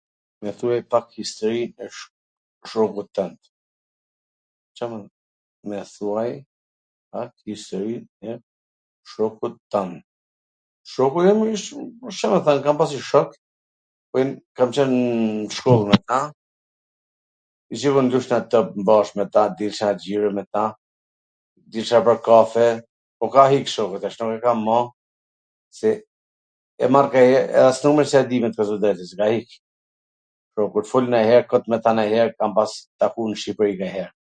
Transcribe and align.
Mw 0.41 0.51
thuaj 0.59 0.81
pak 0.91 1.05
historin 1.17 1.69
e 1.77 1.89
shokut 2.69 3.07
twnd..... 3.17 3.37
Shoku 4.75 4.95
im 4.95 5.01
wsht, 11.55 11.69
Ca 12.19 12.27
me 12.31 12.39
thwn, 12.45 12.65
kam 12.65 12.79
pas 12.81 12.91
njw 12.95 13.03
shok, 13.11 13.29
kam 14.57 14.69
qwn 14.77 14.91
nw 14.97 15.53
shkollw 15.57 15.87
me 15.91 15.97
ta, 16.07 16.21
gjithmon 17.79 18.09
lusha 18.13 18.37
top 18.55 18.67
bashk 18.89 19.13
me 19.21 19.25
ta, 19.33 19.41
dilsha 19.59 19.87
xhiro 20.01 20.29
me 20.37 20.43
ta, 20.53 20.63
dilsha 21.71 21.97
pwr 22.05 22.17
kafe, 22.27 22.67
po 23.19 23.25
ka 23.33 23.43
ik 23.61 23.67
shoku 23.75 23.95
tash, 24.01 24.17
kam 24.45 24.59
mall, 24.67 24.87
se 25.77 25.89
e 26.79 26.85
marr 26.93 27.07
nganjher, 27.11 27.45
as 27.69 27.77
numrin 27.83 28.09
s 28.11 28.15
ja 28.17 28.21
di 28.29 28.37
methwn 28.43 28.67
tw 28.71 28.79
drejtwn, 28.81 29.09
se 29.11 29.15
ka 29.19 29.27
ik, 29.39 29.49
po, 30.55 30.61
kur 30.73 30.83
t 30.87 30.91
fol 30.91 31.05
nanjher, 31.15 31.43
kot 31.53 31.63
me 31.69 31.77
ta 31.83 31.91
nanjher, 31.93 32.29
e 32.33 32.35
kam 32.39 32.51
pas 32.57 32.71
taku 32.99 33.21
n 33.29 33.37
Shqipri 33.41 33.73
nganjher, 33.77 34.11